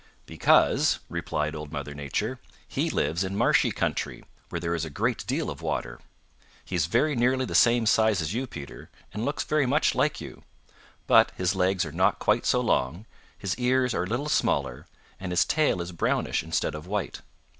[0.25, 5.23] "Because," replied Old Mother Nature, "he lives in marshy country where there is a great
[5.27, 5.99] deal of water.
[6.65, 10.19] He is very nearly the same size as you, Peter, and looks very much like
[10.19, 10.41] you.
[11.05, 13.05] But his legs are not quite so long,
[13.37, 14.87] his ears are a little smaller,
[15.19, 17.21] and his tail is brownish instead of white.